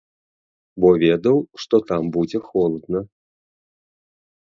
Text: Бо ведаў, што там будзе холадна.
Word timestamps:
Бо 0.85 0.89
ведаў, 1.03 1.37
што 1.63 1.75
там 1.91 2.01
будзе 2.15 2.39
холадна. 2.47 2.99